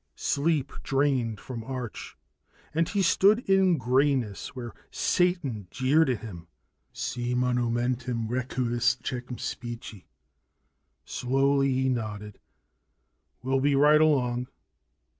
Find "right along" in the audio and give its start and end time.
13.75-14.47